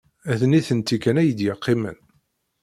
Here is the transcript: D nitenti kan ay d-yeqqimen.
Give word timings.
D 0.39 0.41
nitenti 0.51 0.97
kan 1.03 1.19
ay 1.21 1.29
d-yeqqimen. 1.37 1.97